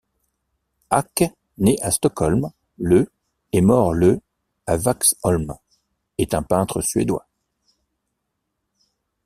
[0.89, 3.11] Acke, né à Stockholm le
[3.53, 4.19] et mort le
[4.65, 5.53] à Vaxholm,
[6.17, 7.27] est un peintre suédois.